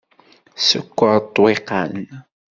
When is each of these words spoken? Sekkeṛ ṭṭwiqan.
Sekkeṛ 0.67 1.09
ṭṭwiqan. 1.25 1.91